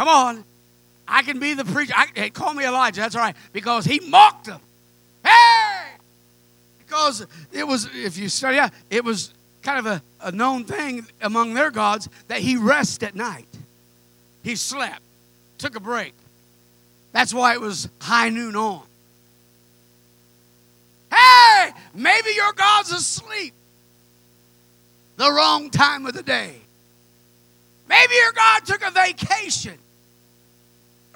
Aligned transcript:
Come 0.00 0.08
on. 0.08 0.44
I 1.06 1.20
can 1.20 1.38
be 1.38 1.52
the 1.52 1.66
preacher. 1.66 1.92
I, 1.94 2.06
hey, 2.14 2.30
call 2.30 2.54
me 2.54 2.64
Elijah. 2.64 3.02
That's 3.02 3.14
all 3.14 3.20
right. 3.20 3.36
Because 3.52 3.84
he 3.84 4.00
mocked 4.00 4.46
them. 4.46 4.62
Hey! 5.22 5.90
Because 6.78 7.26
it 7.52 7.68
was, 7.68 7.86
if 7.94 8.16
you 8.16 8.30
study 8.30 8.56
out, 8.56 8.72
it 8.88 9.04
was 9.04 9.34
kind 9.60 9.78
of 9.78 9.84
a, 9.84 10.02
a 10.22 10.32
known 10.32 10.64
thing 10.64 11.06
among 11.20 11.52
their 11.52 11.70
gods 11.70 12.08
that 12.28 12.38
he 12.38 12.56
rests 12.56 13.02
at 13.02 13.14
night. 13.14 13.44
He 14.42 14.56
slept, 14.56 15.02
took 15.58 15.76
a 15.76 15.80
break. 15.80 16.14
That's 17.12 17.34
why 17.34 17.52
it 17.52 17.60
was 17.60 17.86
high 18.00 18.30
noon 18.30 18.56
on. 18.56 18.80
Hey, 21.12 21.72
maybe 21.92 22.30
your 22.34 22.54
God's 22.54 22.90
asleep 22.90 23.52
the 25.18 25.30
wrong 25.30 25.68
time 25.68 26.06
of 26.06 26.14
the 26.14 26.22
day. 26.22 26.54
Maybe 27.86 28.14
your 28.14 28.32
God 28.32 28.64
took 28.64 28.82
a 28.82 28.90
vacation. 28.92 29.76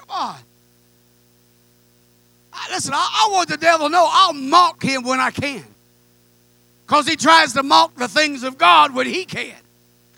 Come 0.07 0.17
on. 0.17 0.37
Listen, 2.69 2.93
I, 2.93 3.27
I 3.27 3.31
want 3.31 3.49
the 3.49 3.57
devil 3.57 3.87
to 3.87 3.91
know 3.91 4.07
I'll 4.09 4.33
mock 4.33 4.83
him 4.83 5.03
when 5.03 5.19
I 5.19 5.31
can. 5.31 5.63
Because 6.85 7.07
he 7.07 7.15
tries 7.15 7.53
to 7.53 7.63
mock 7.63 7.95
the 7.95 8.07
things 8.07 8.43
of 8.43 8.57
God 8.57 8.93
when 8.93 9.07
he 9.07 9.25
can. 9.25 9.55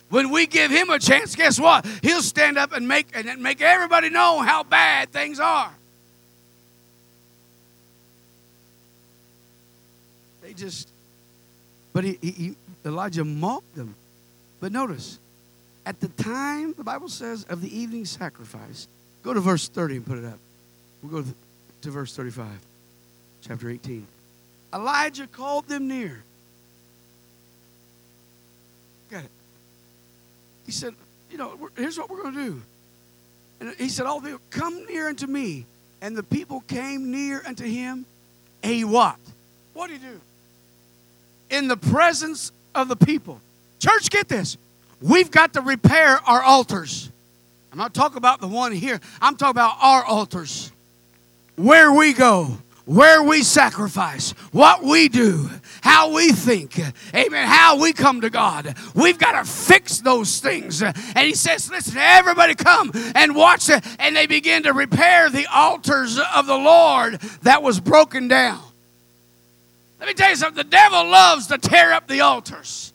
When 0.10 0.32
we 0.32 0.48
give 0.48 0.72
him 0.72 0.90
a 0.90 1.00
chance, 1.00 1.36
guess 1.36 1.60
what? 1.60 1.86
He'll 2.02 2.22
stand 2.22 2.58
up 2.58 2.72
and 2.72 2.88
make 2.88 3.08
and 3.14 3.42
make 3.42 3.62
everybody 3.62 4.10
know 4.10 4.40
how 4.40 4.64
bad 4.64 5.12
things 5.12 5.40
are. 5.40 5.74
They 10.42 10.54
just, 10.54 10.90
but 11.92 12.06
he, 12.06 12.18
he, 12.22 12.56
Elijah 12.86 13.26
mocked 13.26 13.76
them. 13.76 13.96
But 14.62 14.72
notice, 14.72 15.20
at 15.86 16.00
the 16.00 16.08
time, 16.08 16.74
the 16.78 16.84
Bible 16.84 17.10
says, 17.10 17.44
of 17.46 17.62
the 17.62 17.78
evening 17.78 18.06
sacrifice, 18.06 18.88
go 19.28 19.34
to 19.34 19.42
verse 19.42 19.68
30 19.68 19.98
and 19.98 20.06
put 20.06 20.18
it 20.18 20.26
up. 20.26 20.40
We'll 21.04 21.22
go 21.22 21.30
to 21.82 21.92
verse 21.92 22.16
35, 22.16 22.48
chapter 23.42 23.70
18. 23.70 24.08
Elijah 24.74 25.28
called 25.28 25.68
them 25.68 25.88
near. 25.88 26.24
Got 29.12 29.26
it. 29.26 29.32
He 30.66 30.72
said, 30.72 30.94
You 31.30 31.38
know, 31.38 31.70
here's 31.76 31.98
what 31.98 32.10
we're 32.10 32.22
going 32.22 32.36
to 32.36 32.46
do. 32.46 32.62
And 33.60 33.76
he 33.76 33.90
said, 33.90 34.06
All 34.06 34.22
people, 34.22 34.40
come 34.50 34.86
near 34.86 35.10
unto 35.10 35.28
me. 35.28 35.66
And 36.02 36.16
the 36.16 36.24
people 36.24 36.62
came 36.62 37.12
near 37.12 37.42
unto 37.46 37.66
him. 37.66 38.06
He 38.64 38.86
what? 38.86 39.18
What 39.74 39.90
did 39.90 40.02
he 40.02 40.08
do? 40.08 40.22
In 41.50 41.68
the 41.68 41.78
presence 41.78 42.52
of 42.74 42.88
the 42.88 42.96
people. 42.96 43.42
Church, 43.80 44.10
get 44.10 44.28
this. 44.30 44.58
We've 45.02 45.32
got 45.32 45.54
to 45.54 45.62
repair 45.62 46.20
our 46.26 46.42
altars. 46.42 47.12
I'm 47.72 47.78
not 47.78 47.94
talking 47.94 48.18
about 48.18 48.42
the 48.42 48.48
one 48.48 48.72
here, 48.72 49.00
I'm 49.22 49.36
talking 49.36 49.52
about 49.52 49.78
our 49.82 50.04
altars. 50.04 50.72
Where 51.56 51.92
we 51.92 52.14
go, 52.14 52.58
where 52.86 53.22
we 53.22 53.44
sacrifice, 53.44 54.32
what 54.52 54.82
we 54.82 55.10
do, 55.10 55.50
how 55.82 56.14
we 56.14 56.32
think, 56.32 56.80
amen, 57.14 57.48
how 57.48 57.82
we 57.82 57.92
come 57.92 58.22
to 58.22 58.30
God. 58.30 58.76
We've 58.96 59.18
got 59.18 59.44
to 59.44 59.50
fix 59.50 60.00
those 60.00 60.40
things. 60.40 60.82
And 60.82 60.96
he 61.18 61.34
says, 61.34 61.70
listen, 61.70 61.98
everybody 61.98 62.56
come 62.56 62.92
and 63.14 63.36
watch 63.36 63.70
it. 63.70 63.84
And 64.00 64.16
they 64.16 64.26
begin 64.26 64.64
to 64.64 64.74
repair 64.74 65.30
the 65.30 65.48
altars 65.54 66.18
of 66.34 66.46
the 66.46 66.58
Lord 66.58 67.16
that 67.42 67.62
was 67.62 67.80
broken 67.80 68.30
down. 68.30 68.62
Let 70.00 70.08
me 70.08 70.14
tell 70.14 70.30
you 70.30 70.36
something 70.36 70.64
the 70.64 70.70
devil 70.70 71.06
loves 71.06 71.48
to 71.48 71.58
tear 71.58 71.92
up 71.92 72.08
the 72.08 72.22
altars. 72.22 72.94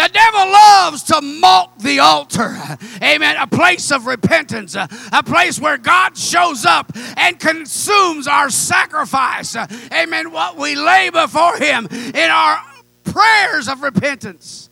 The 0.00 0.08
devil 0.14 0.50
loves 0.50 1.02
to 1.04 1.20
mock 1.20 1.76
the 1.78 1.98
altar. 1.98 2.56
Amen. 3.02 3.36
A 3.38 3.46
place 3.46 3.92
of 3.92 4.06
repentance, 4.06 4.74
a 4.74 5.22
place 5.22 5.60
where 5.60 5.76
God 5.76 6.16
shows 6.16 6.64
up 6.64 6.90
and 7.18 7.38
consumes 7.38 8.26
our 8.26 8.48
sacrifice. 8.48 9.54
Amen. 9.92 10.32
What 10.32 10.56
we 10.56 10.74
lay 10.74 11.10
before 11.10 11.58
Him 11.58 11.86
in 11.90 12.30
our 12.30 12.64
prayers 13.04 13.68
of 13.68 13.82
repentance. 13.82 14.70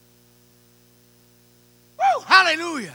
Woo, 1.98 2.22
hallelujah. 2.24 2.94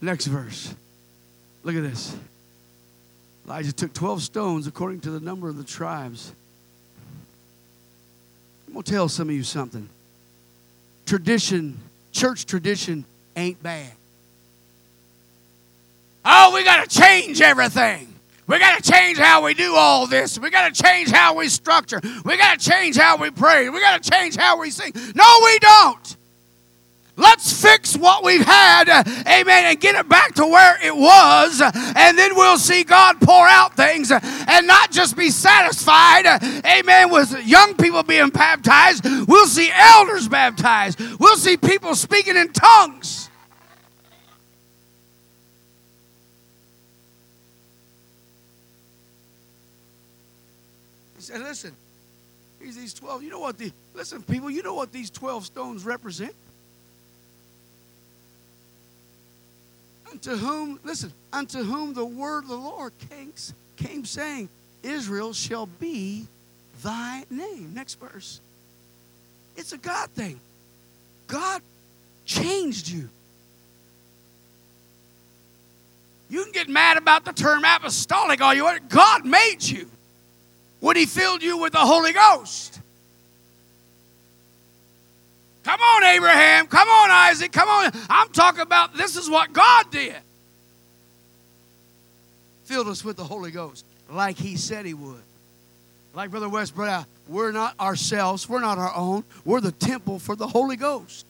Next 0.00 0.26
verse. 0.26 0.72
Look 1.64 1.74
at 1.74 1.82
this. 1.82 2.16
Elijah 3.46 3.72
took 3.72 3.92
12 3.92 4.22
stones 4.22 4.68
according 4.68 5.00
to 5.00 5.10
the 5.10 5.18
number 5.18 5.48
of 5.48 5.56
the 5.56 5.64
tribes. 5.64 6.32
I'm 8.74 8.78
going 8.78 8.86
to 8.86 8.90
tell 8.90 9.08
some 9.08 9.28
of 9.28 9.34
you 9.36 9.44
something. 9.44 9.88
Tradition, 11.06 11.78
church 12.10 12.44
tradition, 12.44 13.04
ain't 13.36 13.62
bad. 13.62 13.92
Oh, 16.24 16.50
we 16.52 16.64
got 16.64 16.90
to 16.90 16.98
change 16.98 17.40
everything. 17.40 18.12
We 18.48 18.58
got 18.58 18.82
to 18.82 18.90
change 18.90 19.18
how 19.18 19.44
we 19.44 19.54
do 19.54 19.76
all 19.76 20.08
this. 20.08 20.40
We 20.40 20.50
got 20.50 20.74
to 20.74 20.82
change 20.82 21.12
how 21.12 21.36
we 21.36 21.48
structure. 21.50 22.00
We 22.24 22.36
got 22.36 22.58
to 22.58 22.68
change 22.68 22.96
how 22.96 23.16
we 23.16 23.30
pray. 23.30 23.68
We 23.68 23.78
got 23.78 24.02
to 24.02 24.10
change 24.10 24.34
how 24.34 24.58
we 24.58 24.72
sing. 24.72 24.90
No, 25.14 25.40
we 25.44 25.58
don't. 25.60 26.16
Let's 27.16 27.62
fix 27.62 27.96
what 27.96 28.24
we've 28.24 28.44
had, 28.44 28.88
amen, 28.88 29.64
and 29.66 29.80
get 29.80 29.94
it 29.94 30.08
back 30.08 30.34
to 30.34 30.46
where 30.46 30.76
it 30.84 30.96
was, 30.96 31.60
and 31.60 32.18
then 32.18 32.34
we'll 32.34 32.58
see 32.58 32.82
God 32.82 33.20
pour 33.20 33.46
out 33.46 33.76
things 33.76 34.10
and 34.10 34.66
not 34.66 34.90
just 34.90 35.16
be 35.16 35.30
satisfied, 35.30 36.26
amen, 36.66 37.10
with 37.12 37.46
young 37.46 37.76
people 37.76 38.02
being 38.02 38.30
baptized. 38.30 39.04
We'll 39.28 39.46
see 39.46 39.70
elders 39.72 40.26
baptized, 40.26 41.00
we'll 41.20 41.36
see 41.36 41.56
people 41.56 41.94
speaking 41.94 42.36
in 42.36 42.52
tongues. 42.52 43.30
He 51.14 51.22
said, 51.22 51.40
Listen, 51.42 51.76
he's 52.60 52.74
these 52.74 52.92
12. 52.92 53.22
You 53.22 53.30
know 53.30 53.38
what 53.38 53.56
the, 53.56 53.70
listen, 53.94 54.20
people, 54.24 54.50
you 54.50 54.64
know 54.64 54.74
what 54.74 54.90
these 54.90 55.10
12 55.10 55.46
stones 55.46 55.84
represent? 55.84 56.34
Unto 60.14 60.36
whom, 60.36 60.78
listen, 60.84 61.12
unto 61.32 61.64
whom 61.64 61.92
the 61.92 62.04
word 62.04 62.44
of 62.44 62.48
the 62.50 62.56
Lord 62.56 62.92
came, 63.10 63.32
came 63.76 64.04
saying, 64.04 64.48
Israel 64.84 65.32
shall 65.32 65.66
be 65.66 66.26
thy 66.84 67.24
name. 67.30 67.74
Next 67.74 67.98
verse. 67.98 68.40
It's 69.56 69.72
a 69.72 69.78
God 69.78 70.08
thing. 70.10 70.38
God 71.26 71.62
changed 72.24 72.88
you. 72.88 73.08
You 76.30 76.44
can 76.44 76.52
get 76.52 76.68
mad 76.68 76.96
about 76.96 77.24
the 77.24 77.32
term 77.32 77.64
apostolic 77.64 78.40
all 78.40 78.54
you 78.54 78.64
want. 78.64 78.88
God 78.88 79.26
made 79.26 79.62
you 79.62 79.90
when 80.78 80.94
He 80.94 81.06
filled 81.06 81.42
you 81.42 81.58
with 81.58 81.72
the 81.72 81.78
Holy 81.78 82.12
Ghost. 82.12 82.78
Come 85.64 85.80
on, 85.80 86.04
Abraham. 86.04 86.66
Come 86.66 86.88
on, 86.88 87.10
Isaac. 87.10 87.50
Come 87.50 87.68
on. 87.68 87.90
I'm 88.10 88.28
talking 88.28 88.60
about 88.60 88.94
this 88.94 89.16
is 89.16 89.28
what 89.30 89.52
God 89.52 89.90
did. 89.90 90.16
Filled 92.64 92.88
us 92.88 93.04
with 93.04 93.16
the 93.16 93.24
Holy 93.24 93.50
Ghost 93.50 93.84
like 94.10 94.36
He 94.36 94.56
said 94.56 94.86
He 94.86 94.94
would. 94.94 95.22
Like 96.14 96.30
Brother 96.30 96.48
West 96.48 96.74
brought 96.74 96.88
out, 96.88 97.06
we're 97.28 97.50
not 97.50 97.78
ourselves, 97.80 98.48
we're 98.48 98.60
not 98.60 98.78
our 98.78 98.94
own, 98.94 99.24
we're 99.44 99.60
the 99.60 99.72
temple 99.72 100.18
for 100.18 100.36
the 100.36 100.46
Holy 100.46 100.76
Ghost. 100.76 101.26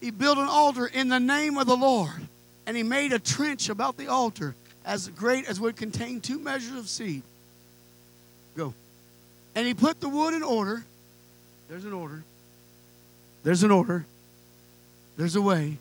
He 0.00 0.10
built 0.10 0.38
an 0.38 0.48
altar 0.48 0.86
in 0.86 1.08
the 1.08 1.20
name 1.20 1.56
of 1.56 1.66
the 1.66 1.76
Lord, 1.76 2.28
and 2.66 2.76
he 2.76 2.82
made 2.82 3.12
a 3.12 3.18
trench 3.18 3.68
about 3.68 3.96
the 3.96 4.08
altar 4.08 4.54
as 4.84 5.08
great 5.08 5.48
as 5.48 5.60
would 5.60 5.76
contain 5.76 6.20
two 6.20 6.38
measures 6.38 6.76
of 6.76 6.88
seed. 6.88 7.22
Go. 8.56 8.74
And 9.54 9.66
he 9.66 9.74
put 9.74 10.00
the 10.00 10.08
wood 10.08 10.34
in 10.34 10.42
order 10.42 10.84
there's 11.70 11.84
an 11.84 11.92
order. 11.92 12.24
There's 13.44 13.62
an 13.62 13.70
order. 13.70 14.04
There's 15.16 15.36
a 15.36 15.40
way. 15.40 15.78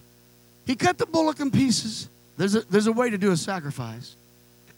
He 0.68 0.76
cut 0.76 1.00
the 1.00 1.08
bullock 1.08 1.40
in 1.40 1.50
pieces. 1.50 2.08
There's 2.38 2.54
a, 2.54 2.62
there's 2.70 2.86
a 2.86 2.92
way 2.92 3.10
to 3.10 3.18
do 3.18 3.32
a 3.32 3.38
sacrifice. 3.38 4.16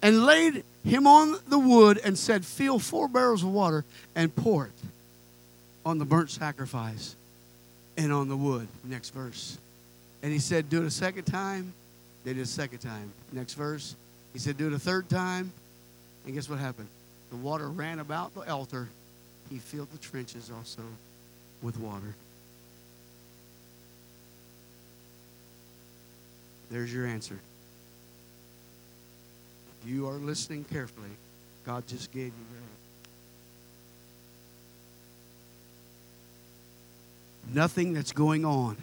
And 0.02 0.26
laid 0.26 0.64
him 0.86 1.06
on 1.06 1.38
the 1.50 1.60
wood 1.60 2.00
and 2.04 2.18
said, 2.18 2.46
Fill 2.46 2.80
four 2.80 3.10
barrels 3.10 3.44
of 3.44 3.50
water 3.50 3.84
and 4.16 4.34
pour 4.34 4.68
it 4.68 4.88
on 5.86 5.98
the 5.98 6.06
burnt 6.06 6.32
sacrifice 6.32 7.16
and 7.98 8.14
on 8.14 8.30
the 8.30 8.38
wood. 8.38 8.70
Next 8.86 9.10
verse. 9.10 9.58
And 10.24 10.32
he 10.32 10.40
said, 10.40 10.70
Do 10.70 10.82
it 10.82 10.86
a 10.86 10.92
second 10.92 11.26
time. 11.26 11.74
They 12.24 12.34
did 12.34 12.44
a 12.44 12.46
second 12.46 12.80
time. 12.80 13.12
Next 13.34 13.56
verse. 13.56 13.98
He 14.32 14.40
said, 14.40 14.58
Do 14.58 14.68
it 14.68 14.74
a 14.74 14.80
third 14.80 15.10
time. 15.10 15.52
And 16.26 16.34
guess 16.34 16.50
what 16.50 16.60
happened? 16.60 16.88
The 17.32 17.36
water 17.36 17.68
ran 17.68 18.00
about 18.00 18.34
the 18.34 18.50
altar 18.50 18.88
he 19.52 19.58
filled 19.58 19.92
the 19.92 19.98
trenches 19.98 20.50
also 20.50 20.82
with 21.62 21.78
water. 21.78 22.16
There's 26.72 26.92
your 26.94 27.06
answer. 27.06 27.38
You 29.86 30.08
are 30.08 30.14
listening 30.14 30.64
carefully, 30.64 31.10
God 31.66 31.86
just 31.86 32.14
gave 32.14 32.28
you. 32.28 32.34
Nothing 37.54 37.92
that's 37.92 38.14
going 38.14 38.46
on 38.46 38.78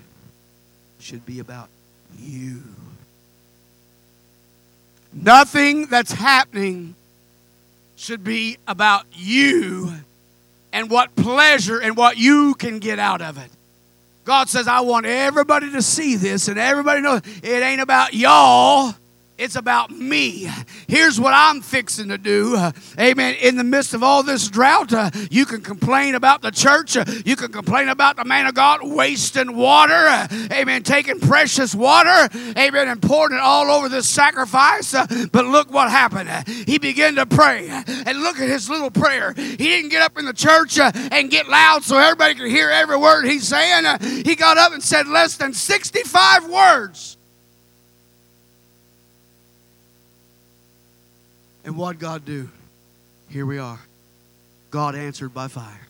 should 0.99 1.25
be 1.25 1.41
about 1.41 1.71
you. 2.19 2.63
Nothing 5.15 5.87
that's 5.87 6.13
happening 6.13 6.95
should 7.97 8.23
be 8.23 8.59
about 8.67 9.07
you 9.15 9.95
and 10.79 10.89
what 10.89 11.17
pleasure 11.17 11.81
and 11.81 11.97
what 11.97 12.19
you 12.19 12.55
can 12.55 12.79
get 12.79 13.01
out 13.01 13.21
of 13.21 13.37
it. 13.37 13.51
God 14.25 14.49
says, 14.49 14.69
I 14.69 14.83
want 14.83 15.07
everybody 15.07 15.73
to 15.73 15.83
see 15.83 16.15
this 16.15 16.47
and 16.47 16.57
everybody 16.57 17.01
knows 17.01 17.23
it 17.43 17.63
ain't 17.65 17.81
about 17.81 18.15
y'all. 18.15 18.95
It's 19.39 19.55
about 19.55 19.93
me. 19.93 20.51
Here's 20.89 21.21
what 21.21 21.33
I'm 21.33 21.61
fixing 21.61 22.09
to 22.09 22.19
do. 22.19 22.57
Amen. 22.99 23.37
In 23.41 23.57
the 23.57 23.63
midst 23.63 23.95
of 23.95 24.03
all 24.03 24.25
this 24.25 24.49
drought, 24.49 24.93
uh, 24.93 25.11
you 25.31 25.47
can 25.47 25.61
complain 25.61 26.17
about 26.17 26.43
the 26.43 26.51
church. 26.51 26.97
Uh, 26.97 27.05
you 27.25 27.37
can 27.37 27.53
complain 27.53 27.89
about 27.89 28.17
the 28.17 28.25
man 28.25 28.47
of 28.47 28.55
God 28.55 28.81
wasting 28.83 29.57
water. 29.57 29.95
Uh, 29.95 30.27
amen. 30.51 30.83
Taking 30.83 31.21
precious 31.21 31.73
water. 31.73 32.29
Amen. 32.59 32.89
And 32.89 33.01
pouring 33.01 33.37
it 33.37 33.41
all 33.41 33.71
over 33.71 33.89
this 33.89 34.09
sacrifice. 34.09 34.93
But 35.31 35.47
look 35.47 35.73
what 35.73 35.89
happened. 35.89 36.29
He 36.67 36.79
began 36.79 37.15
to 37.15 37.25
pray. 37.25 37.69
And 37.69 38.21
look 38.21 38.41
at 38.41 38.49
his 38.49 38.69
little 38.69 38.91
prayer. 38.91 39.35
He 39.35 39.57
didn't 39.57 39.91
get 39.91 40.03
up 40.03 40.19
in 40.19 40.25
the 40.25 40.33
church 40.33 40.81
and 40.81 41.31
get 41.31 41.49
loud 41.49 41.85
so 41.85 41.97
everybody 41.97 42.35
could 42.35 42.51
hear 42.51 42.71
every 42.71 42.97
word 42.97 43.25
he's 43.25 43.47
saying. 43.47 43.85
he 44.25 44.35
got 44.35 44.59
up 44.59 44.73
and 44.73 44.83
said 44.83 45.07
less 45.07 45.37
than 45.37 45.53
65 45.53 46.49
words. 46.51 47.18
And 51.69 51.77
what 51.77 51.99
God 51.99 52.25
do? 52.25 52.49
Here 53.29 53.45
we 53.45 53.59
are. 53.59 53.79
God 54.71 54.95
answered 54.95 55.35
by 55.35 55.49
fire. 55.49 55.87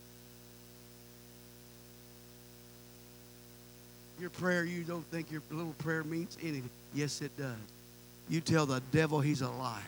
Your 4.18 4.30
prayer, 4.30 4.64
you 4.64 4.82
don't 4.82 5.04
think 5.12 5.30
your 5.30 5.40
little 5.52 5.74
prayer 5.74 6.02
means 6.02 6.36
anything. 6.42 6.68
Yes, 6.92 7.22
it 7.22 7.30
does. 7.36 7.54
You 8.28 8.40
tell 8.40 8.66
the 8.66 8.82
devil 8.90 9.20
he's 9.20 9.40
a 9.40 9.50
liar. 9.50 9.80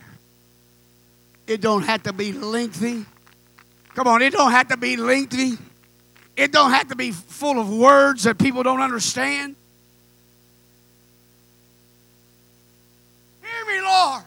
It 1.49 1.61
don't 1.61 1.83
have 1.83 2.05
to 2.05 2.13
be 2.13 2.33
lengthy. 2.35 3.05
Come 3.97 4.07
on, 4.07 4.23
it 4.23 4.33
don't 4.33 4.53
have 4.53 4.69
to 4.69 4.77
be 4.77 4.97
lengthy. 4.97 5.59
It 6.37 6.53
don't 6.53 6.71
have 6.71 6.87
to 6.91 6.95
be 6.95 7.11
full 7.11 7.59
of 7.59 7.69
words 7.69 8.23
that 8.23 8.39
people 8.39 8.63
don't 8.63 8.81
understand. 8.81 9.57
Hear 13.43 13.67
me, 13.67 13.85
Lord. 13.85 14.23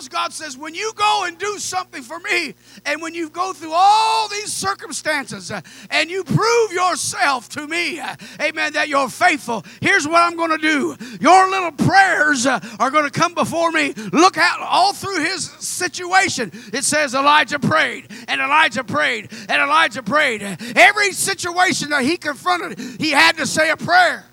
Because 0.00 0.08
God 0.08 0.32
says, 0.32 0.56
when 0.56 0.74
you 0.74 0.94
go 0.96 1.24
and 1.26 1.36
do 1.36 1.58
something 1.58 2.02
for 2.02 2.18
me, 2.20 2.54
and 2.86 3.02
when 3.02 3.12
you 3.12 3.28
go 3.28 3.52
through 3.52 3.74
all 3.74 4.28
these 4.28 4.50
circumstances, 4.50 5.50
uh, 5.50 5.60
and 5.90 6.08
you 6.08 6.24
prove 6.24 6.72
yourself 6.72 7.50
to 7.50 7.68
me, 7.68 8.00
uh, 8.00 8.16
amen, 8.40 8.72
that 8.72 8.88
you're 8.88 9.10
faithful, 9.10 9.62
here's 9.82 10.08
what 10.08 10.22
I'm 10.22 10.36
going 10.36 10.52
to 10.52 10.56
do. 10.56 10.96
Your 11.20 11.50
little 11.50 11.72
prayers 11.72 12.46
uh, 12.46 12.60
are 12.78 12.90
going 12.90 13.04
to 13.04 13.10
come 13.10 13.34
before 13.34 13.70
me. 13.72 13.92
Look 14.10 14.38
out 14.38 14.60
all 14.62 14.94
through 14.94 15.22
his 15.22 15.44
situation. 15.50 16.50
It 16.72 16.84
says 16.84 17.14
Elijah 17.14 17.58
prayed, 17.58 18.10
and 18.26 18.40
Elijah 18.40 18.84
prayed, 18.84 19.30
and 19.50 19.60
Elijah 19.60 20.02
prayed. 20.02 20.40
Every 20.76 21.12
situation 21.12 21.90
that 21.90 22.04
he 22.04 22.16
confronted, 22.16 22.78
he 22.98 23.10
had 23.10 23.36
to 23.36 23.46
say 23.46 23.68
a 23.68 23.76
prayer. 23.76 24.24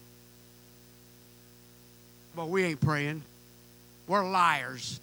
But 2.37 2.47
we 2.47 2.63
ain't 2.63 2.79
praying. 2.79 3.23
We're 4.07 4.23
liars. 4.23 5.01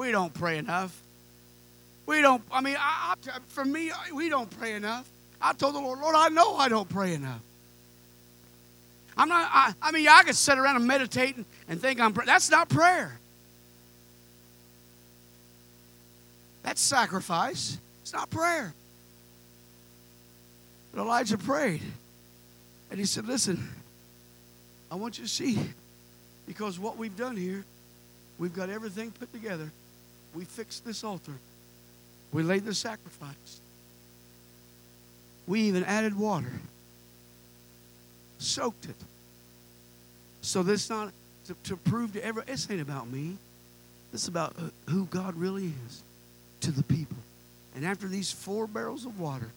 We 0.00 0.12
don't 0.12 0.32
pray 0.32 0.56
enough. 0.56 0.98
We 2.06 2.22
don't, 2.22 2.42
I 2.50 2.62
mean, 2.62 2.74
I, 2.78 3.12
I, 3.12 3.38
for 3.48 3.66
me, 3.66 3.92
we 4.14 4.30
don't 4.30 4.48
pray 4.58 4.72
enough. 4.72 5.06
I 5.42 5.52
told 5.52 5.74
the 5.74 5.78
Lord, 5.78 5.98
Lord, 5.98 6.14
I 6.16 6.30
know 6.30 6.56
I 6.56 6.70
don't 6.70 6.88
pray 6.88 7.12
enough. 7.12 7.42
I'm 9.14 9.28
not, 9.28 9.50
I, 9.52 9.74
I 9.82 9.92
mean, 9.92 10.08
I 10.08 10.22
could 10.22 10.36
sit 10.36 10.56
around 10.56 10.76
and 10.76 10.86
meditate 10.86 11.36
and, 11.36 11.44
and 11.68 11.78
think 11.78 12.00
I'm. 12.00 12.14
That's 12.14 12.50
not 12.50 12.70
prayer. 12.70 13.20
That's 16.62 16.80
sacrifice. 16.80 17.76
It's 18.00 18.14
not 18.14 18.30
prayer. 18.30 18.72
But 20.94 21.02
Elijah 21.02 21.36
prayed. 21.36 21.82
And 22.90 22.98
he 22.98 23.04
said, 23.04 23.26
Listen, 23.26 23.68
I 24.90 24.94
want 24.94 25.18
you 25.18 25.24
to 25.24 25.30
see, 25.30 25.58
because 26.46 26.78
what 26.78 26.96
we've 26.96 27.18
done 27.18 27.36
here 27.36 27.66
We've 28.40 28.54
got 28.54 28.70
everything 28.70 29.10
put 29.10 29.30
together. 29.34 29.70
We 30.34 30.44
fixed 30.44 30.84
this 30.84 31.04
altar. 31.04 31.32
We 32.32 32.42
laid 32.42 32.64
the 32.64 32.74
sacrifice. 32.74 33.60
We 35.46 35.62
even 35.62 35.84
added 35.84 36.16
water, 36.16 36.52
soaked 38.38 38.84
it. 38.84 38.94
So 40.42 40.62
this 40.62 40.88
not 40.88 41.12
to, 41.46 41.56
to 41.64 41.76
prove 41.76 42.12
to 42.12 42.24
everyone, 42.24 42.46
this 42.46 42.70
ain't 42.70 42.80
about 42.80 43.10
me. 43.10 43.36
This 44.12 44.22
is 44.22 44.28
about 44.28 44.54
uh, 44.58 44.70
who 44.90 45.06
God 45.06 45.34
really 45.34 45.72
is 45.86 46.02
to 46.60 46.70
the 46.70 46.82
people. 46.84 47.16
And 47.74 47.84
after 47.84 48.06
these 48.06 48.30
four 48.30 48.66
barrels 48.66 49.06
of 49.06 49.18
water 49.18 49.50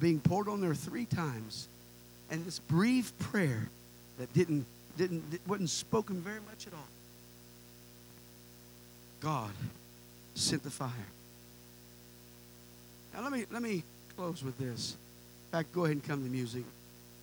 being 0.00 0.20
poured 0.20 0.48
on 0.48 0.60
there 0.60 0.74
three 0.74 1.04
times, 1.04 1.68
and 2.30 2.44
this 2.44 2.58
brief 2.58 3.16
prayer 3.18 3.68
that 4.18 4.32
didn't 4.34 4.66
didn't 4.96 5.22
wasn't 5.46 5.70
spoken 5.70 6.20
very 6.20 6.40
much 6.40 6.66
at 6.66 6.72
all. 6.72 6.88
God 9.20 9.50
sent 10.38 10.62
the 10.62 10.70
fire. 10.70 10.90
Now 13.12 13.22
let 13.22 13.32
me 13.32 13.44
let 13.50 13.62
me 13.62 13.82
close 14.16 14.42
with 14.42 14.58
this. 14.58 14.96
In 15.46 15.58
fact, 15.58 15.72
go 15.72 15.84
ahead 15.84 15.96
and 15.96 16.04
come 16.04 16.22
to 16.22 16.30
music. 16.30 16.64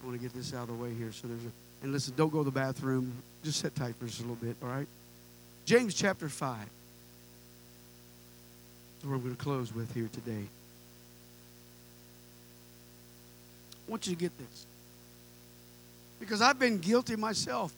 I 0.02 0.06
want 0.06 0.18
to 0.18 0.24
get 0.24 0.34
this 0.34 0.54
out 0.54 0.64
of 0.64 0.68
the 0.70 0.74
way 0.74 0.94
here. 0.94 1.12
So 1.12 1.28
there's 1.28 1.46
a, 1.46 1.52
and 1.84 1.92
listen, 1.92 2.14
don't 2.16 2.32
go 2.32 2.40
to 2.40 2.46
the 2.46 2.52
bathroom. 2.52 3.14
Just 3.44 3.60
sit 3.60 3.76
tight 3.76 3.96
for 3.96 4.06
just 4.06 4.20
a 4.20 4.24
little 4.24 4.36
bit, 4.36 4.56
all 4.62 4.70
right? 4.70 4.88
James 5.66 5.94
chapter 5.94 6.30
5. 6.30 6.58
That's 6.58 6.70
what 9.04 9.16
I'm 9.16 9.22
going 9.22 9.36
to 9.36 9.44
close 9.44 9.74
with 9.74 9.94
here 9.94 10.10
today. 10.12 10.46
I 13.88 13.92
want 13.92 14.08
you 14.08 14.14
to 14.16 14.20
get 14.20 14.38
this. 14.38 14.66
Because 16.20 16.42
I've 16.42 16.60
been 16.60 16.80
guilty 16.80 17.16
myself. 17.16 17.74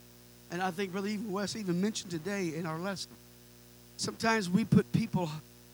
And 0.52 0.62
I 0.62 0.72
think 0.72 0.94
Brother 0.94 1.10
even 1.10 1.32
West 1.32 1.58
even 1.58 1.82
mentioned 1.82 2.12
today 2.12 2.54
in 2.56 2.66
our 2.66 2.80
lesson. 2.80 3.12
Sometimes 3.98 4.50
we 4.50 4.64
put 4.64 4.92
people 4.92 5.30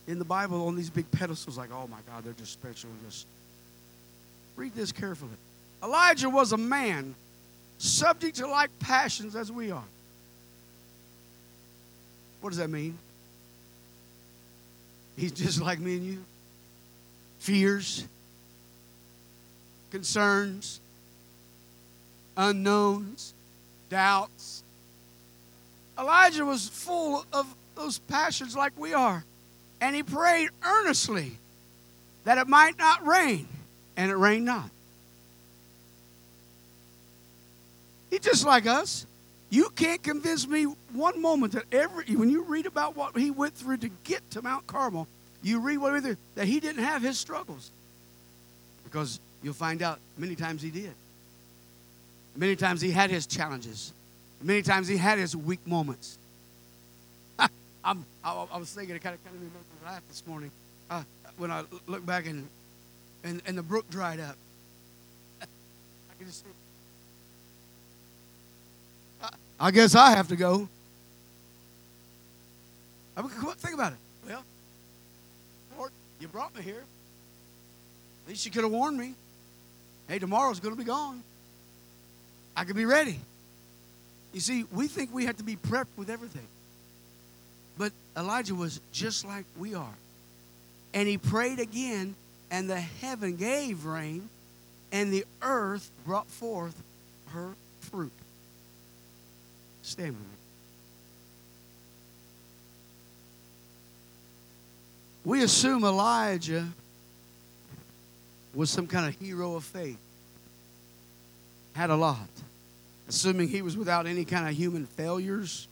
in 0.07 0.17
the 0.17 0.25
Bible 0.25 0.67
on 0.67 0.75
these 0.75 0.89
big 0.89 1.09
pedestals 1.11 1.57
like, 1.57 1.69
oh 1.71 1.87
my 1.87 1.99
God, 2.07 2.23
they're 2.23 2.33
just 2.33 2.53
special. 2.53 2.89
Just 3.05 3.27
read 4.55 4.73
this 4.73 4.91
carefully. 4.91 5.31
Elijah 5.83 6.29
was 6.29 6.53
a 6.53 6.57
man 6.57 7.15
subject 7.77 8.37
to 8.37 8.47
like 8.47 8.69
passions 8.79 9.35
as 9.35 9.51
we 9.51 9.71
are. 9.71 9.83
What 12.41 12.49
does 12.49 12.59
that 12.59 12.69
mean? 12.69 12.97
He's 15.17 15.31
just 15.31 15.61
like 15.61 15.79
me 15.79 15.97
and 15.97 16.05
you. 16.05 16.25
Fears, 17.39 18.07
concerns, 19.91 20.79
unknowns, 22.37 23.33
doubts. 23.89 24.63
Elijah 25.99 26.45
was 26.45 26.67
full 26.69 27.25
of 27.31 27.53
those 27.75 27.99
passions 27.99 28.55
like 28.55 28.73
we 28.77 28.93
are. 28.93 29.23
And 29.81 29.95
he 29.95 30.03
prayed 30.03 30.49
earnestly 30.63 31.37
that 32.23 32.37
it 32.37 32.47
might 32.47 32.77
not 32.77 33.05
rain, 33.05 33.47
and 33.97 34.09
it 34.09 34.15
rained 34.15 34.45
not. 34.45 34.69
He's 38.09 38.21
just 38.21 38.45
like 38.45 38.65
us. 38.65 39.05
You 39.49 39.69
can't 39.75 40.01
convince 40.01 40.47
me 40.47 40.63
one 40.93 41.21
moment 41.21 41.53
that 41.53 41.65
every 41.71 42.15
when 42.15 42.29
you 42.29 42.43
read 42.43 42.65
about 42.65 42.95
what 42.95 43.17
he 43.17 43.29
went 43.29 43.55
through 43.55 43.77
to 43.77 43.89
get 44.03 44.29
to 44.31 44.41
Mount 44.41 44.65
Carmel, 44.67 45.07
you 45.41 45.59
read 45.59 45.77
what 45.77 46.03
he 46.03 46.15
that 46.35 46.47
he 46.47 46.59
didn't 46.59 46.83
have 46.83 47.01
his 47.01 47.17
struggles. 47.17 47.71
Because 48.83 49.19
you'll 49.41 49.53
find 49.53 49.81
out 49.81 49.99
many 50.17 50.35
times 50.35 50.61
he 50.61 50.69
did. 50.69 50.93
Many 52.35 52.55
times 52.55 52.81
he 52.81 52.91
had 52.91 53.09
his 53.09 53.27
challenges. 53.27 53.93
Many 54.41 54.61
times 54.61 54.87
he 54.87 54.97
had 54.97 55.19
his 55.19 55.35
weak 55.35 55.65
moments. 55.67 56.17
I'm, 57.83 58.05
I, 58.23 58.45
I 58.51 58.57
was 58.57 58.71
thinking, 58.71 58.95
I 58.95 58.99
kind 58.99 59.15
of, 59.15 59.23
kind 59.23 59.35
of 59.37 59.85
laugh 59.85 60.01
this 60.07 60.25
morning 60.25 60.51
uh, 60.89 61.03
when 61.37 61.51
I 61.51 61.63
look 61.87 62.05
back 62.05 62.25
and, 62.25 62.47
and, 63.23 63.41
and 63.45 63.57
the 63.57 63.63
brook 63.63 63.89
dried 63.89 64.19
up. 64.19 64.37
I 65.41 65.45
can 66.17 66.27
just 66.27 66.45
I 69.59 69.71
guess 69.71 69.95
I 69.95 70.11
have 70.11 70.27
to 70.27 70.35
go. 70.35 70.67
I 73.15 73.21
mean, 73.21 73.29
think 73.29 73.75
about 73.75 73.93
it. 73.93 73.99
Well, 74.27 74.43
Lord, 75.77 75.91
you 76.19 76.27
brought 76.27 76.55
me 76.55 76.61
here. 76.61 76.83
At 78.25 78.29
least 78.29 78.45
you 78.45 78.51
could 78.51 78.63
have 78.63 78.71
warned 78.71 78.97
me. 78.97 79.13
Hey, 80.07 80.19
tomorrow's 80.19 80.59
going 80.59 80.73
to 80.73 80.77
be 80.77 80.85
gone. 80.85 81.23
I 82.57 82.65
could 82.65 82.75
be 82.75 82.85
ready. 82.85 83.19
You 84.33 84.39
see, 84.39 84.65
we 84.71 84.87
think 84.87 85.13
we 85.13 85.25
have 85.25 85.37
to 85.37 85.43
be 85.43 85.55
prepped 85.55 85.95
with 85.95 86.09
everything. 86.09 86.47
Elijah 88.15 88.55
was 88.55 88.79
just 88.91 89.25
like 89.25 89.45
we 89.57 89.73
are. 89.73 89.95
And 90.93 91.07
he 91.07 91.17
prayed 91.17 91.59
again, 91.59 92.15
and 92.51 92.69
the 92.69 92.79
heaven 92.79 93.35
gave 93.35 93.85
rain, 93.85 94.29
and 94.91 95.11
the 95.11 95.25
earth 95.41 95.89
brought 96.05 96.27
forth 96.27 96.75
her 97.29 97.55
fruit. 97.79 98.11
Stay 99.81 100.05
with 100.05 100.19
me. 100.19 100.25
We 105.25 105.41
assume 105.41 105.83
Elijah 105.83 106.67
was 108.53 108.69
some 108.69 108.87
kind 108.87 109.07
of 109.07 109.19
hero 109.19 109.55
of 109.55 109.63
faith, 109.63 109.97
had 111.73 111.89
a 111.89 111.95
lot, 111.95 112.29
assuming 113.07 113.47
he 113.47 113.61
was 113.61 113.75
without 113.75 114.05
any 114.05 114.25
kind 114.25 114.47
of 114.47 114.53
human 114.53 114.85
failures, 114.85 115.67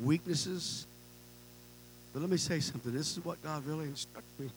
weaknesses. 0.00 0.86
But 2.12 2.20
let 2.20 2.30
me 2.30 2.36
say 2.36 2.60
something. 2.60 2.92
This 2.92 3.16
is 3.16 3.24
what 3.24 3.42
God 3.42 3.64
really 3.66 3.86
instructed 3.86 4.38
me. 4.38 4.50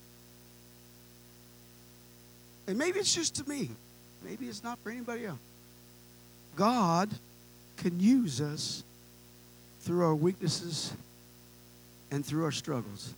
And 2.68 2.78
maybe 2.78 3.00
it's 3.00 3.14
just 3.14 3.36
to 3.36 3.50
me. 3.50 3.70
Maybe 4.24 4.48
it's 4.48 4.64
not 4.64 4.80
for 4.80 4.90
anybody 4.90 5.26
else. 5.26 5.40
God 6.56 7.10
can 7.78 8.00
use 8.00 8.40
us 8.42 8.84
through 9.82 10.04
our 10.04 10.16
weaknesses 10.16 10.94
and 12.12 12.26
through 12.26 12.46
our 12.46 12.52
struggles. 12.52 13.14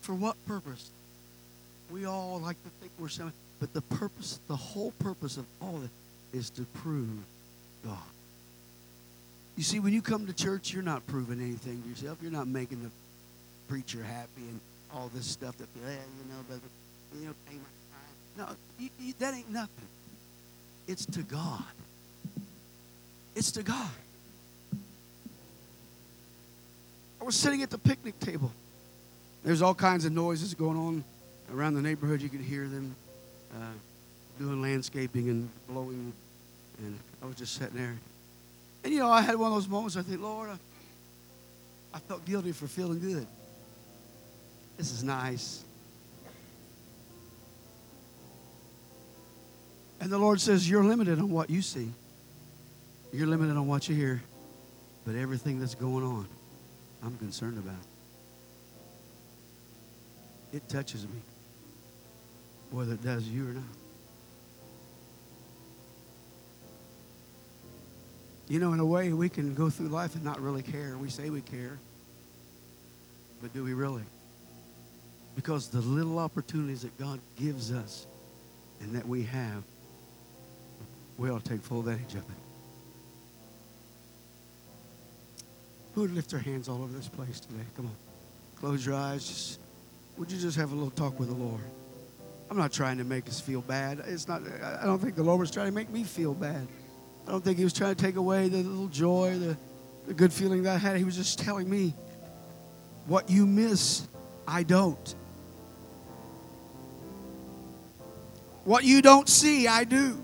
For 0.00 0.14
what 0.14 0.36
purpose? 0.46 0.90
We 1.90 2.06
all 2.06 2.40
like 2.40 2.62
to 2.64 2.70
think 2.80 2.92
we're 2.98 3.08
something, 3.08 3.34
but 3.60 3.72
the 3.72 3.82
purpose, 3.82 4.40
the 4.48 4.56
whole 4.56 4.92
purpose 4.98 5.36
of 5.36 5.44
all 5.60 5.76
of 5.76 5.84
it 5.84 5.90
is 6.32 6.50
to 6.50 6.62
prove 6.62 7.18
God. 7.84 7.98
You 9.56 9.62
see, 9.62 9.78
when 9.78 9.92
you 9.92 10.02
come 10.02 10.26
to 10.26 10.32
church, 10.32 10.72
you're 10.72 10.82
not 10.82 11.06
proving 11.06 11.40
anything 11.40 11.82
to 11.82 11.88
yourself. 11.88 12.18
You're 12.20 12.32
not 12.32 12.48
making 12.48 12.82
the 12.82 12.90
preacher 13.68 14.02
happy 14.02 14.42
and 14.42 14.60
all 14.92 15.10
this 15.14 15.26
stuff 15.26 15.56
that, 15.58 15.68
yeah, 15.76 15.90
you 15.92 16.32
know, 16.32 16.44
but, 16.48 16.58
you 17.18 17.26
know, 17.26 17.34
pay 17.48 17.54
my 17.56 18.46
time. 18.46 18.48
No, 18.48 18.56
you, 18.78 18.90
you, 18.98 19.14
that 19.20 19.34
ain't 19.34 19.50
nothing. 19.50 19.86
It's 20.86 21.06
to 21.06 21.22
God. 21.22 21.62
It's 23.34 23.52
to 23.52 23.62
God. 23.62 23.90
I 27.20 27.24
was 27.24 27.36
sitting 27.36 27.62
at 27.62 27.70
the 27.70 27.78
picnic 27.78 28.18
table. 28.20 28.52
There's 29.44 29.62
all 29.62 29.74
kinds 29.74 30.04
of 30.04 30.12
noises 30.12 30.54
going 30.54 30.76
on 30.76 31.04
around 31.52 31.74
the 31.74 31.82
neighborhood. 31.82 32.20
You 32.20 32.28
could 32.28 32.40
hear 32.40 32.66
them 32.68 32.94
uh, 33.54 33.72
doing 34.38 34.60
landscaping 34.60 35.28
and 35.28 35.48
blowing. 35.68 36.12
And 36.78 36.98
I 37.22 37.26
was 37.26 37.36
just 37.36 37.54
sitting 37.54 37.76
there. 37.76 37.96
And, 38.84 38.92
you 38.92 38.98
know, 39.00 39.10
I 39.10 39.22
had 39.22 39.36
one 39.36 39.48
of 39.50 39.54
those 39.54 39.66
moments 39.66 39.96
I 39.96 40.02
think, 40.02 40.20
Lord, 40.20 40.50
I, 40.50 40.58
I 41.96 41.98
felt 42.00 42.24
guilty 42.26 42.52
for 42.52 42.66
feeling 42.66 43.00
good. 43.00 43.26
This 44.76 44.92
is 44.92 45.02
nice. 45.02 45.64
And 50.00 50.12
the 50.12 50.18
Lord 50.18 50.38
says, 50.38 50.68
You're 50.68 50.84
limited 50.84 51.18
on 51.18 51.30
what 51.30 51.48
you 51.48 51.62
see, 51.62 51.90
you're 53.10 53.26
limited 53.26 53.56
on 53.56 53.66
what 53.66 53.88
you 53.88 53.94
hear, 53.94 54.22
but 55.06 55.14
everything 55.14 55.60
that's 55.60 55.74
going 55.74 56.04
on, 56.04 56.28
I'm 57.02 57.16
concerned 57.16 57.56
about. 57.56 57.74
It 60.52 60.68
touches 60.68 61.04
me, 61.04 61.22
whether 62.70 62.92
it 62.92 63.02
does 63.02 63.26
you 63.26 63.48
or 63.48 63.52
not. 63.54 63.64
You 68.48 68.60
know, 68.60 68.72
in 68.72 68.80
a 68.80 68.84
way, 68.84 69.12
we 69.12 69.28
can 69.28 69.54
go 69.54 69.70
through 69.70 69.88
life 69.88 70.14
and 70.14 70.24
not 70.24 70.40
really 70.40 70.62
care. 70.62 70.98
We 70.98 71.08
say 71.08 71.30
we 71.30 71.40
care, 71.40 71.78
but 73.40 73.54
do 73.54 73.64
we 73.64 73.72
really? 73.72 74.02
Because 75.34 75.68
the 75.68 75.80
little 75.80 76.18
opportunities 76.18 76.82
that 76.82 76.96
God 76.98 77.20
gives 77.36 77.72
us 77.72 78.06
and 78.80 78.94
that 78.94 79.06
we 79.08 79.22
have, 79.24 79.62
we 81.16 81.30
ought 81.30 81.42
to 81.42 81.50
take 81.50 81.62
full 81.62 81.80
advantage 81.80 82.14
of 82.14 82.20
it. 82.20 82.36
Who 85.94 86.02
would 86.02 86.14
lift 86.14 86.30
their 86.30 86.40
hands 86.40 86.68
all 86.68 86.82
over 86.82 86.92
this 86.92 87.08
place 87.08 87.40
today? 87.40 87.62
Come 87.76 87.86
on. 87.86 87.94
Close 88.56 88.84
your 88.84 88.96
eyes. 88.96 89.26
Just, 89.26 89.60
would 90.18 90.30
you 90.30 90.38
just 90.38 90.56
have 90.56 90.72
a 90.72 90.74
little 90.74 90.90
talk 90.90 91.18
with 91.18 91.28
the 91.28 91.34
Lord? 91.34 91.60
I'm 92.50 92.56
not 92.56 92.72
trying 92.72 92.98
to 92.98 93.04
make 93.04 93.26
us 93.28 93.40
feel 93.40 93.62
bad. 93.62 94.02
It's 94.06 94.28
not. 94.28 94.42
I 94.62 94.84
don't 94.84 94.98
think 94.98 95.14
the 95.14 95.22
Lord 95.22 95.40
was 95.40 95.50
trying 95.50 95.66
to 95.66 95.72
make 95.72 95.90
me 95.90 96.04
feel 96.04 96.34
bad. 96.34 96.66
I 97.26 97.30
don't 97.30 97.42
think 97.42 97.58
He 97.58 97.64
was 97.64 97.72
trying 97.72 97.94
to 97.94 98.02
take 98.02 98.16
away 98.16 98.48
the 98.48 98.58
little 98.58 98.88
joy, 98.88 99.38
the, 99.38 99.56
the 100.06 100.14
good 100.14 100.32
feeling 100.32 100.62
that 100.64 100.74
I 100.74 100.78
had. 100.78 100.96
He 100.96 101.04
was 101.04 101.16
just 101.16 101.38
telling 101.38 101.68
me, 101.68 101.94
what 103.06 103.28
you 103.30 103.46
miss, 103.46 104.06
I 104.46 104.62
don't. 104.62 105.14
What 108.64 108.84
you 108.84 109.02
don't 109.02 109.28
see, 109.28 109.68
I 109.68 109.84
do. 109.84 110.18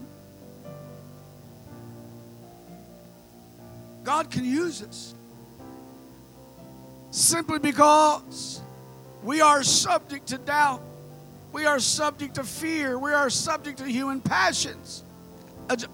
God 4.02 4.30
can 4.30 4.44
use 4.44 4.82
us 4.82 5.14
simply 7.10 7.58
because 7.58 8.60
we 9.22 9.40
are 9.40 9.62
subject 9.62 10.28
to 10.28 10.38
doubt, 10.38 10.82
we 11.52 11.66
are 11.66 11.78
subject 11.78 12.36
to 12.36 12.44
fear, 12.44 12.98
we 12.98 13.12
are 13.12 13.28
subject 13.28 13.78
to 13.78 13.84
human 13.84 14.20
passions. 14.20 15.04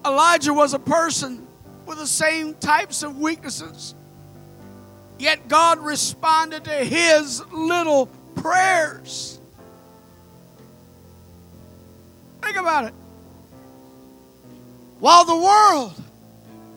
Elijah 0.05 0.53
was 0.53 0.73
a 0.73 0.79
person 0.79 1.47
with 1.85 1.97
the 1.97 2.07
same 2.07 2.53
types 2.55 3.03
of 3.03 3.17
weaknesses. 3.17 3.93
Yet 5.19 5.47
God 5.47 5.79
responded 5.79 6.63
to 6.65 6.71
his 6.71 7.45
little 7.51 8.07
prayers. 8.35 9.39
Think 12.41 12.57
about 12.57 12.85
it. 12.85 12.93
While 14.99 15.25
the 15.25 15.35
world 15.35 15.93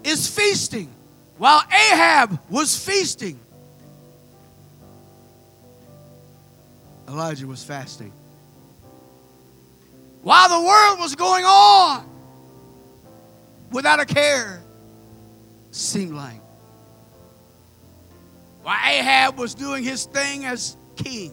is 0.05 0.29
feasting, 0.29 0.91
while 1.39 1.63
Ahab 1.73 2.39
was 2.51 2.77
feasting, 2.77 3.39
Elijah 7.09 7.47
was 7.47 7.65
fasting. 7.65 8.13
While 10.23 10.61
the 10.61 10.67
world 10.67 10.99
was 10.99 11.15
going 11.15 11.45
on 11.45 12.10
without 13.71 14.01
a 14.01 14.05
care, 14.05 14.63
seemed 15.71 16.13
like. 16.13 16.41
While 18.63 18.79
Ahab 18.87 19.39
was 19.39 19.55
doing 19.55 19.85
his 19.85 20.05
thing 20.05 20.45
as 20.45 20.77
king. 20.97 21.33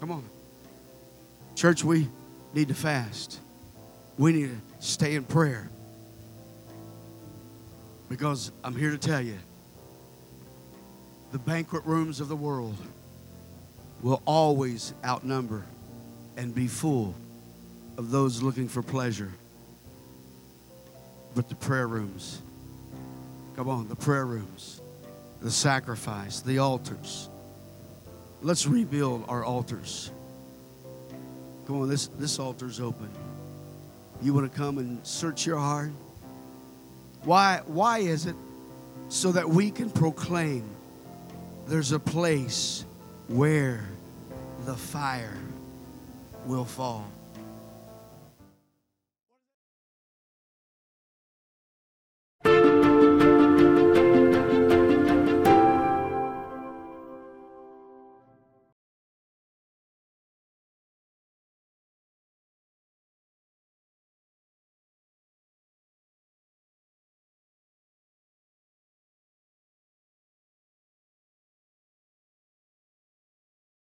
Come 0.00 0.10
on. 0.10 0.24
Church, 1.54 1.84
we 1.84 2.08
need 2.54 2.68
to 2.68 2.74
fast. 2.74 3.40
We 4.18 4.32
need 4.32 4.50
to 4.50 4.86
stay 4.86 5.14
in 5.14 5.24
prayer. 5.24 5.70
Because 8.08 8.52
I'm 8.62 8.74
here 8.74 8.90
to 8.90 8.98
tell 8.98 9.20
you 9.20 9.36
the 11.32 11.38
banquet 11.38 11.84
rooms 11.84 12.20
of 12.20 12.28
the 12.28 12.36
world 12.36 12.76
will 14.00 14.22
always 14.26 14.94
outnumber 15.04 15.64
and 16.36 16.54
be 16.54 16.66
full 16.68 17.14
of 17.96 18.10
those 18.10 18.42
looking 18.42 18.68
for 18.68 18.82
pleasure. 18.82 19.32
But 21.34 21.48
the 21.48 21.54
prayer 21.54 21.86
rooms, 21.86 22.40
come 23.56 23.68
on, 23.68 23.88
the 23.88 23.96
prayer 23.96 24.24
rooms, 24.24 24.80
the 25.40 25.50
sacrifice, 25.50 26.40
the 26.40 26.58
altars. 26.58 27.28
Let's 28.42 28.66
rebuild 28.66 29.24
our 29.28 29.44
altars. 29.44 30.10
Come 31.66 31.82
on, 31.82 31.88
this, 31.88 32.08
this 32.08 32.38
altar's 32.38 32.80
open. 32.80 33.10
You 34.22 34.32
want 34.32 34.50
to 34.50 34.56
come 34.56 34.78
and 34.78 35.04
search 35.06 35.44
your 35.46 35.58
heart? 35.58 35.90
Why, 37.24 37.60
why 37.66 37.98
is 37.98 38.26
it? 38.26 38.36
So 39.08 39.32
that 39.32 39.48
we 39.48 39.70
can 39.70 39.90
proclaim 39.90 40.68
there's 41.66 41.92
a 41.92 41.98
place 41.98 42.84
where 43.28 43.84
the 44.64 44.74
fire 44.74 45.36
will 46.46 46.64
fall. 46.64 47.04